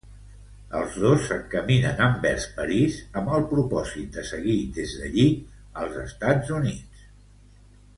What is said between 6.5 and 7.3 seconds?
Units.